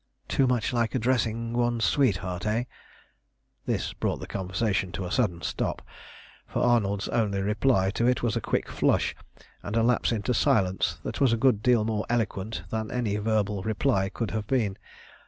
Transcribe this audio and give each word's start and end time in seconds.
"Too 0.27 0.47
much 0.47 0.73
like 0.73 0.95
addressing 0.95 1.53
one's 1.53 1.85
sweetheart, 1.85 2.43
eh?" 2.47 2.63
This 3.67 3.93
brought 3.93 4.17
the 4.19 4.25
conversation 4.25 4.91
to 4.93 5.05
a 5.05 5.11
sudden 5.11 5.43
stop, 5.43 5.83
for 6.47 6.63
Arnold's 6.63 7.07
only 7.09 7.39
reply 7.39 7.91
to 7.91 8.07
it 8.07 8.23
was 8.23 8.35
a 8.35 8.41
quick 8.41 8.67
flush, 8.67 9.15
and 9.61 9.75
a 9.75 9.83
lapse 9.83 10.11
into 10.11 10.33
silence 10.33 10.97
that 11.03 11.21
was 11.21 11.33
a 11.33 11.37
good 11.37 11.61
deal 11.61 11.85
more 11.85 12.07
eloquent 12.09 12.63
than 12.71 12.89
any 12.89 13.15
verbal 13.17 13.61
reply 13.61 14.09
could 14.09 14.31
have 14.31 14.47
been. 14.47 14.75